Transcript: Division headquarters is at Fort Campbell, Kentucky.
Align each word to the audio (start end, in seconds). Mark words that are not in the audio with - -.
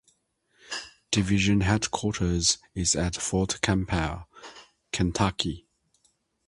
Division 1.13 1.61
headquarters 1.61 2.57
is 2.73 2.95
at 2.95 3.15
Fort 3.15 3.61
Campbell, 3.61 4.27
Kentucky. 4.91 5.67